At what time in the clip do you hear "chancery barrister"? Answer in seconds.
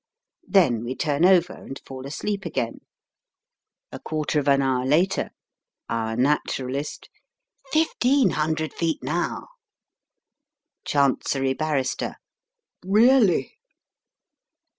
10.85-12.15